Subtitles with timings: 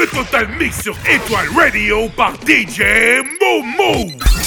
[0.00, 2.80] Le Total Mix sur Étoile Radio par DJ
[3.38, 4.39] Momo.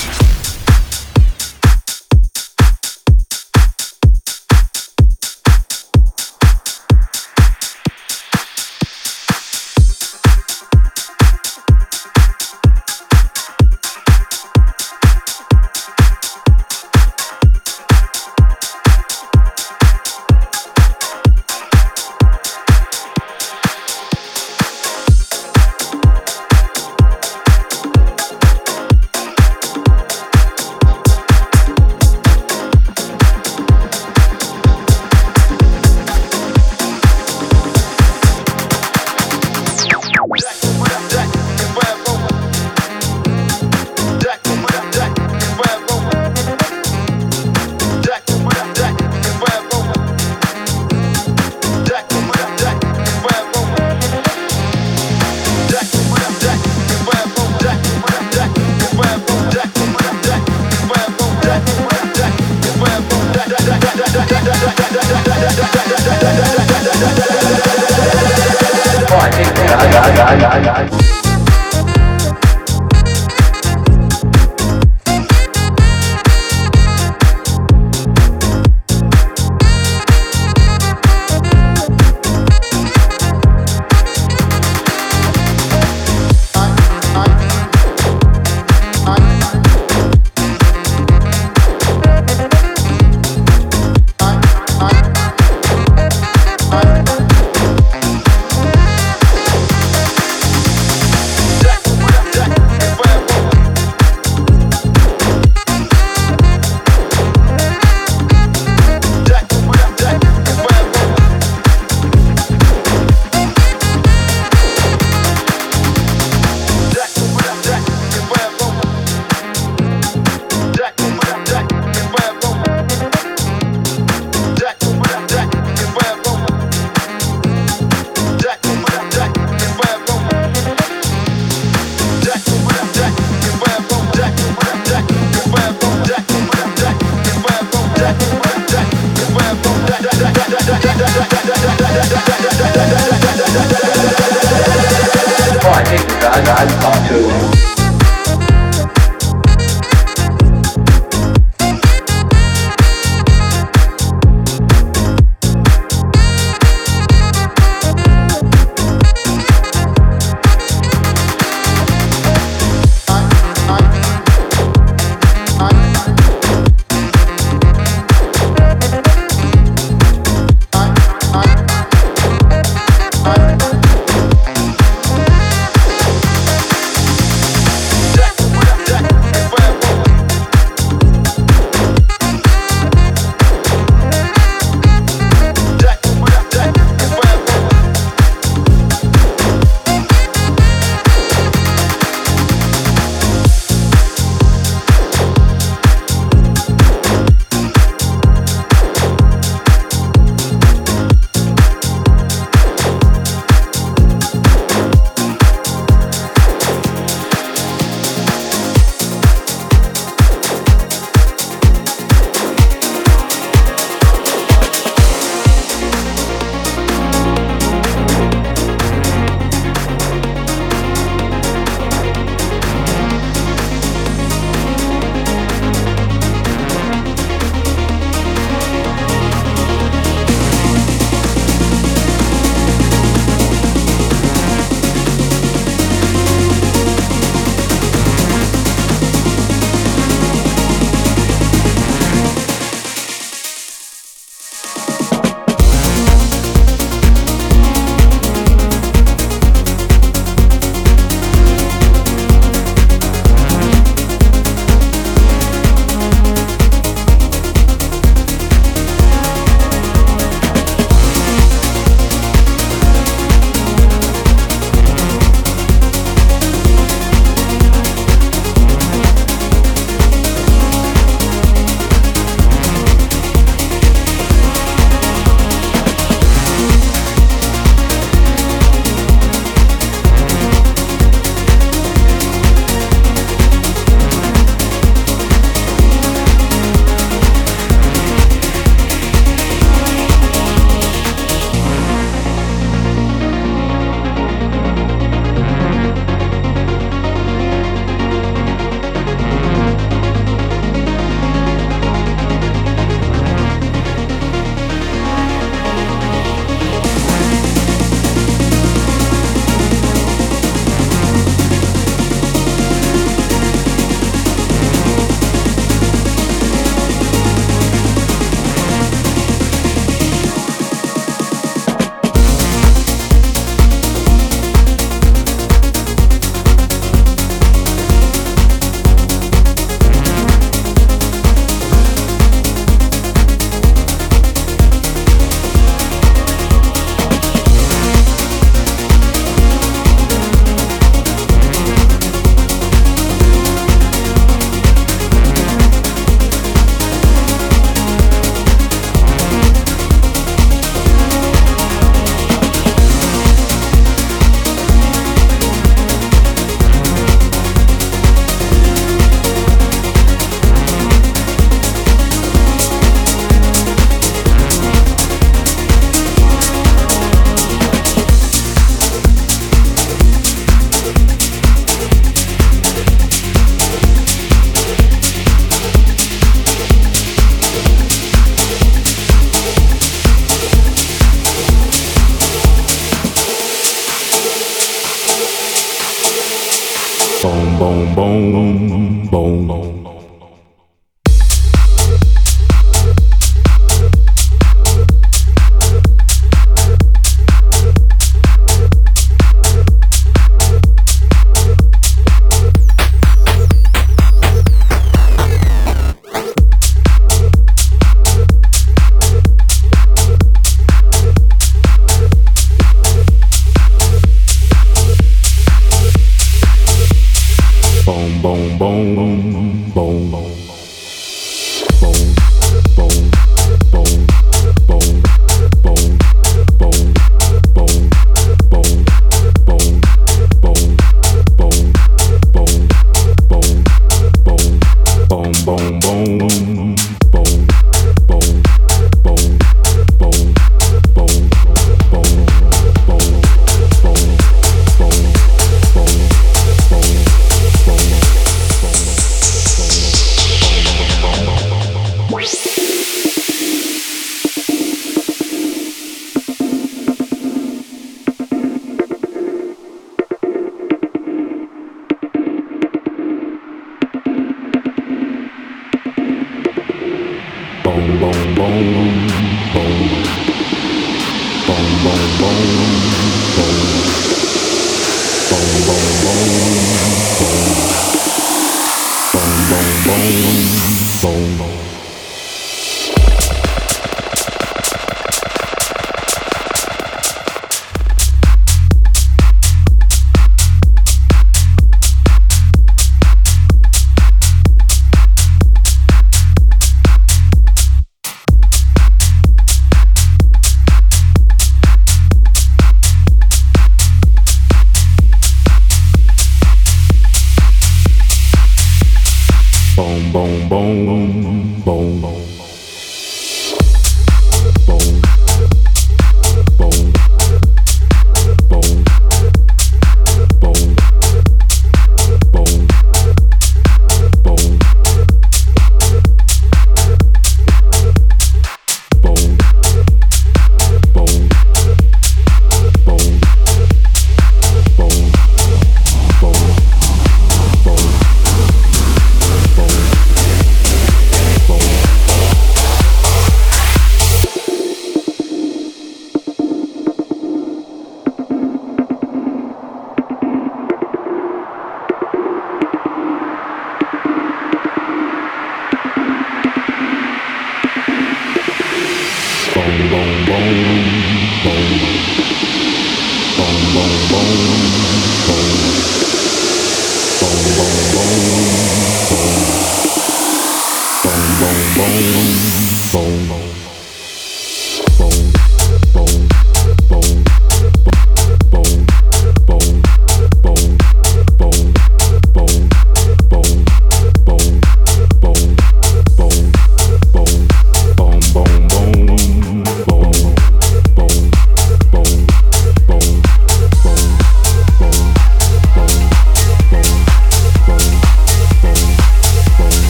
[468.54, 469.04] Boom,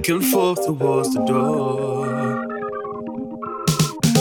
[0.00, 2.46] back and forth towards the door.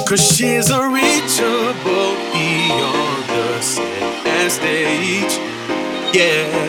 [0.06, 5.40] Cause she's unreachable beyond the set and stage.
[6.14, 6.69] Yeah.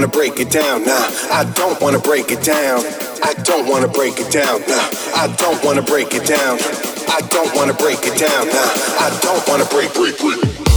[0.00, 0.82] Wanna break it down.
[0.86, 2.80] Nah, I don't wanna break it down.
[3.22, 4.62] I don't wanna break it down.
[4.62, 6.58] Nah, I don't wanna break it down.
[7.08, 8.46] I don't wanna break it down.
[8.46, 10.69] Nah, I don't wanna break break break.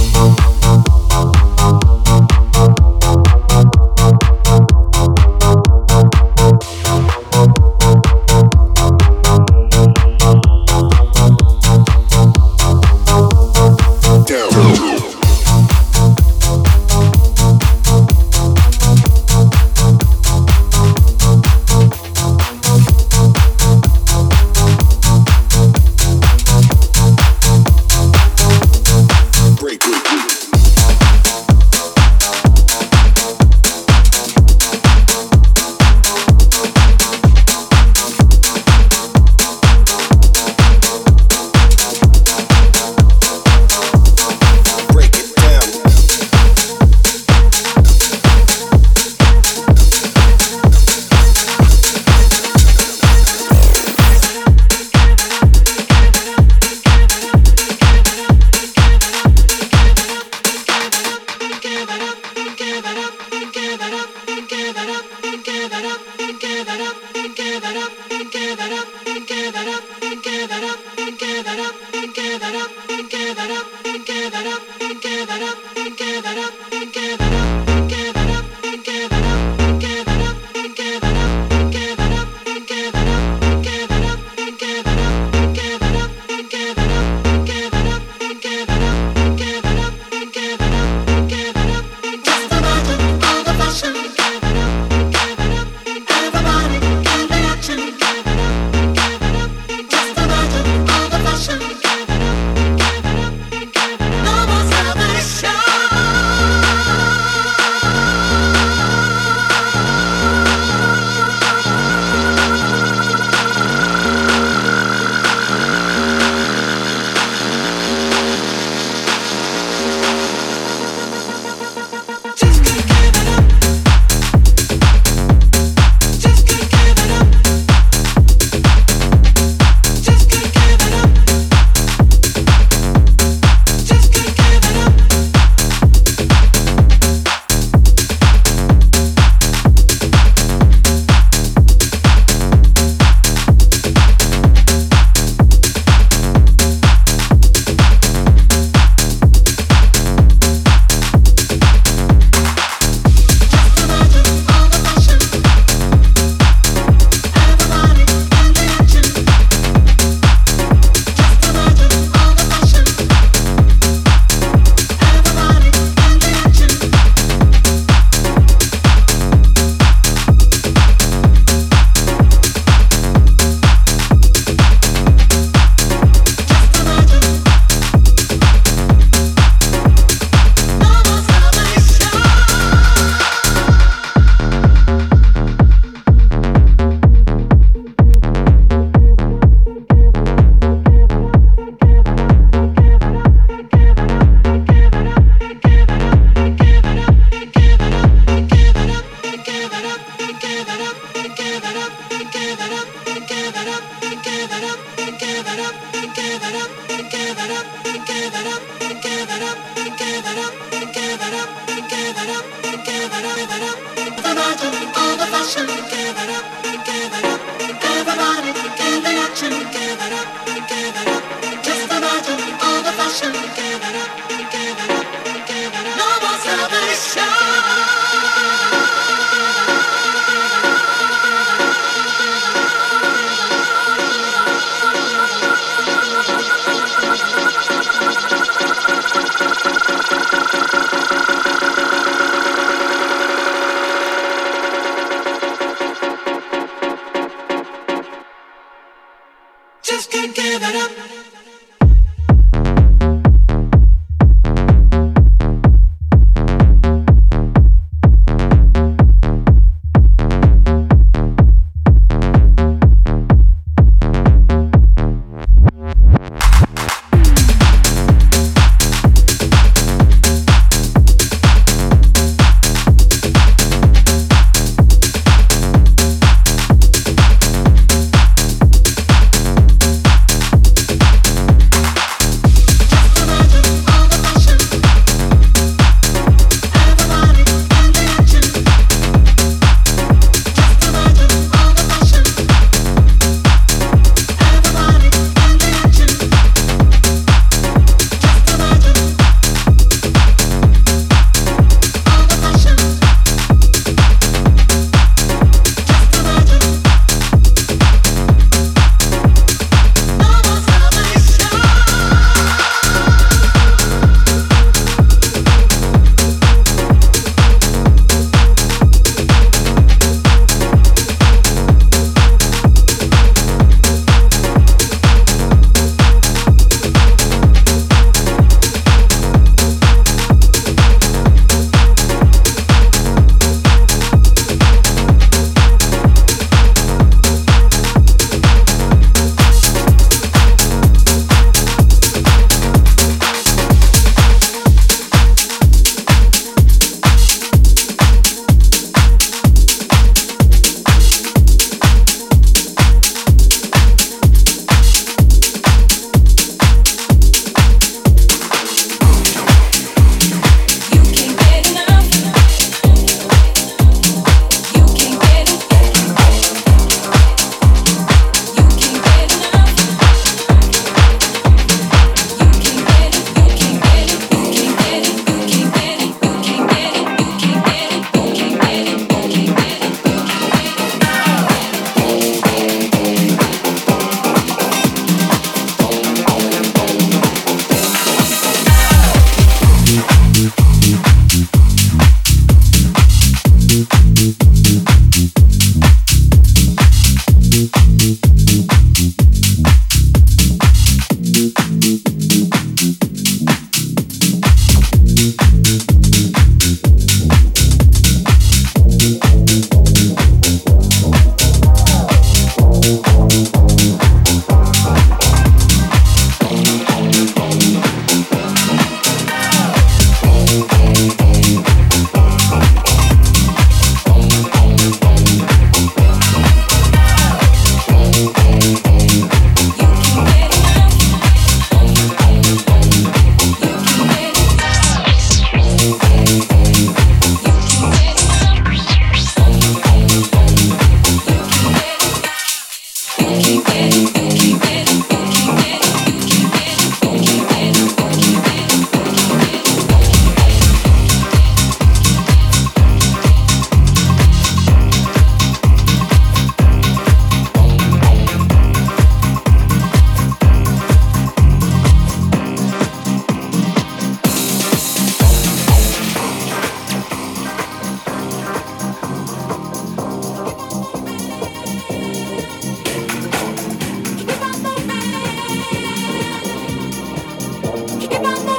[478.20, 478.53] México.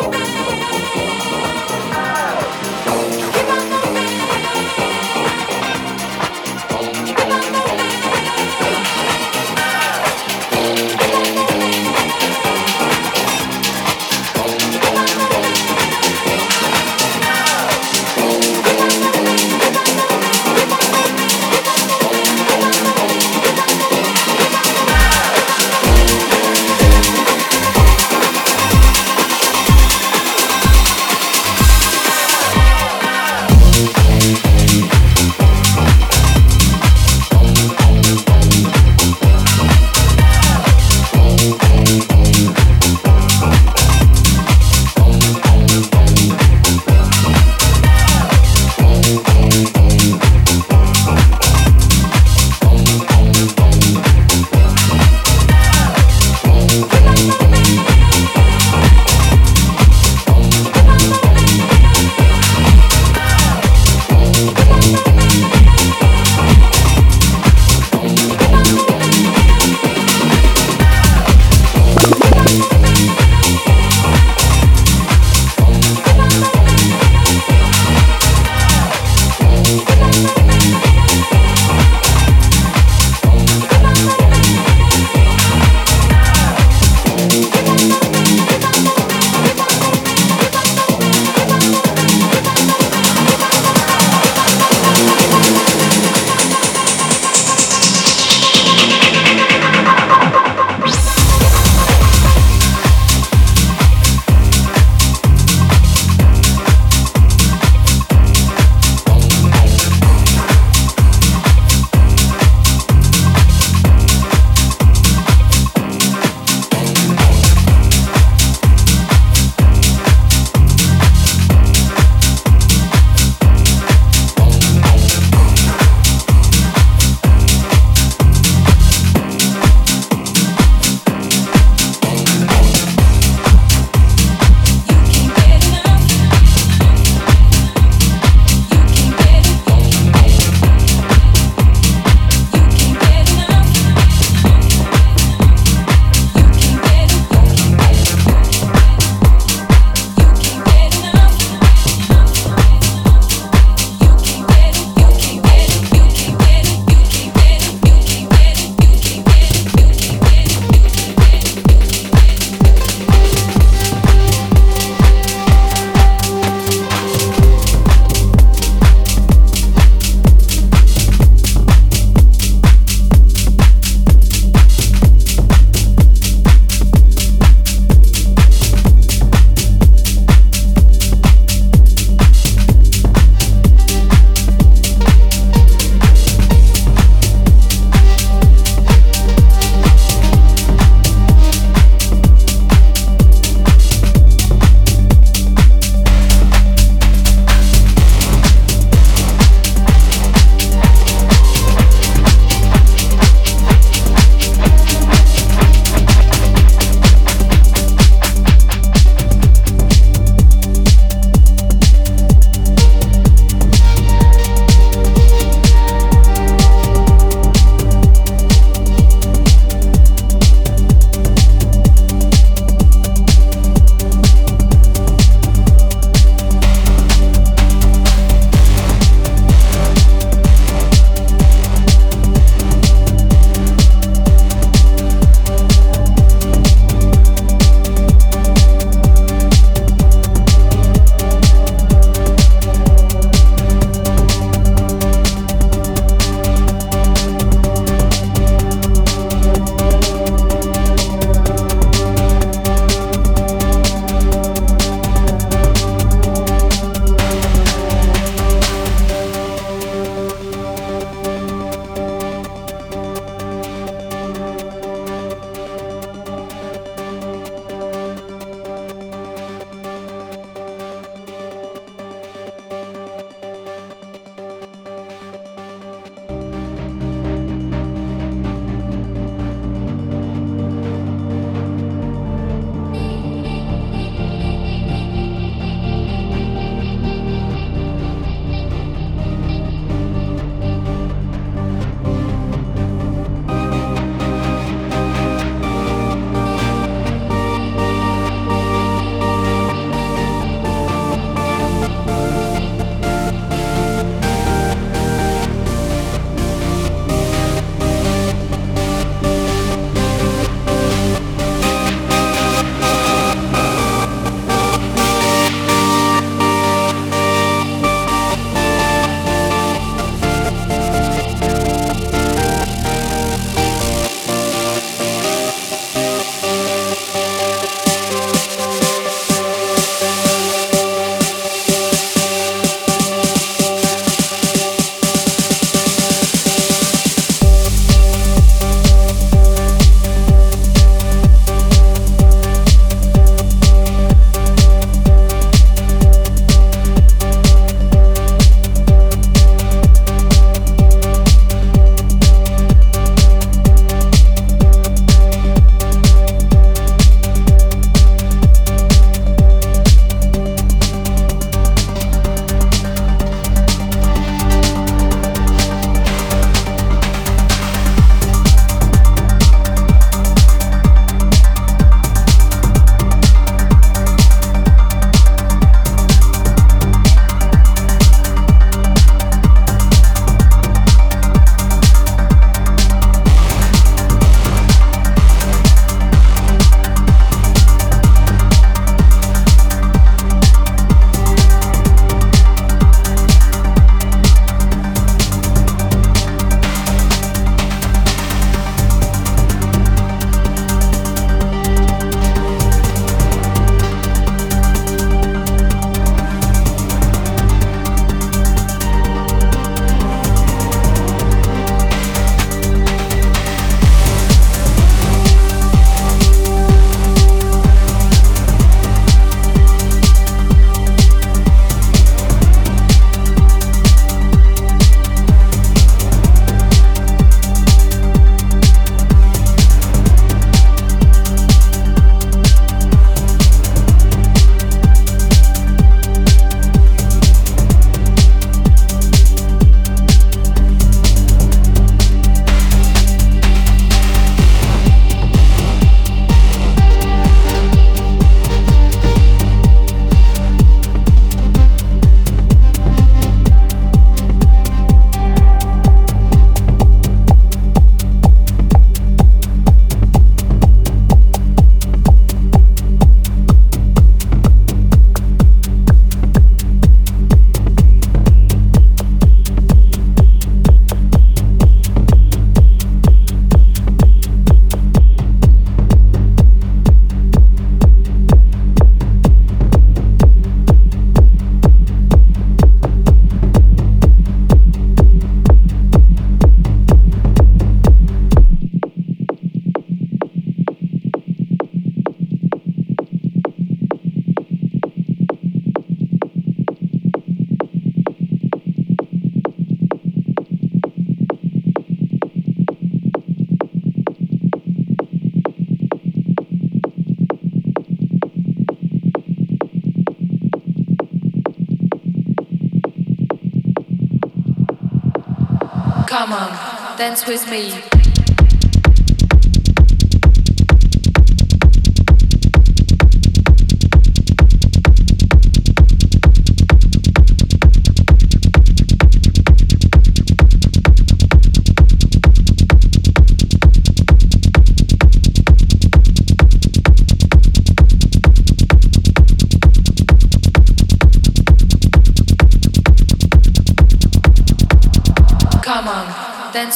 [517.06, 517.85] Dance with me.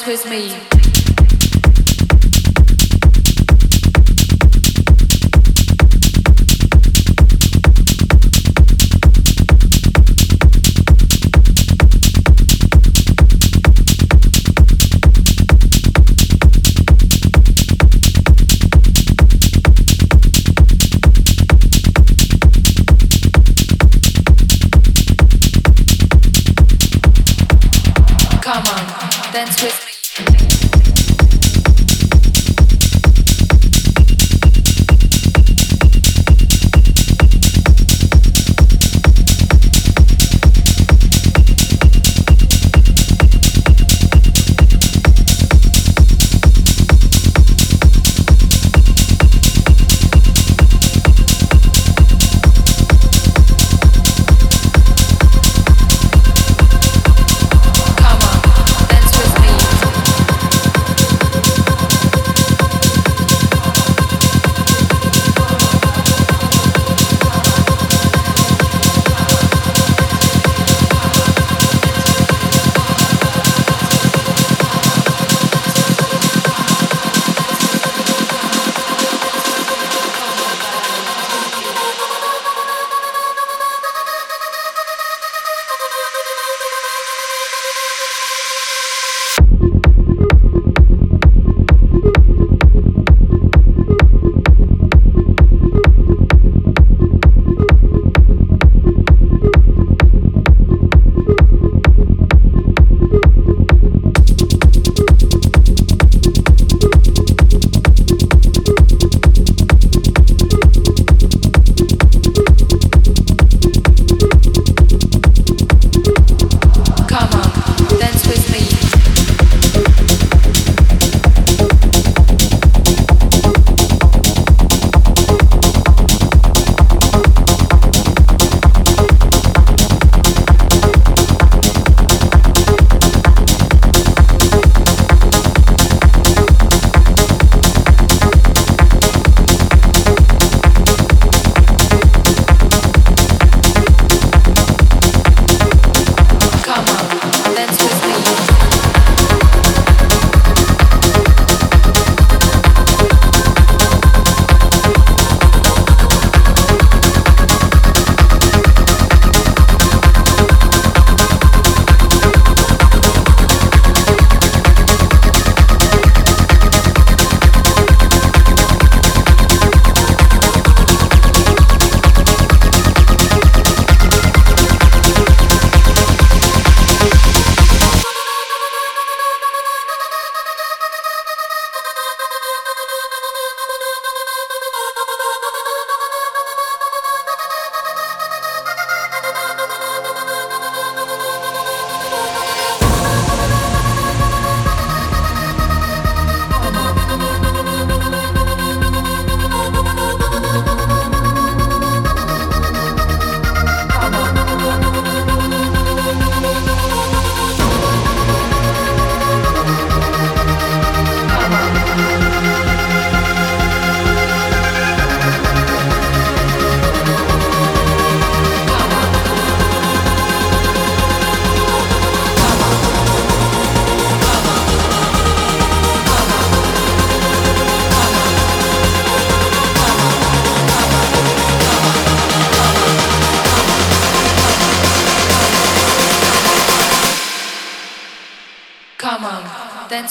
[0.05, 0.68] With me.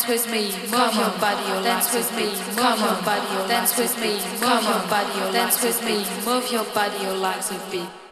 [0.09, 0.51] With me.
[0.71, 2.33] Move your body, dance with me.
[2.57, 4.19] Come on, body, dance with me.
[4.41, 6.07] Come on, body, dance with me.
[6.25, 8.08] Move your body, your legs a bit.